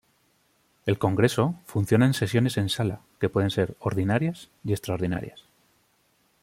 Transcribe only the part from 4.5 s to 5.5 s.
y extraordinarias.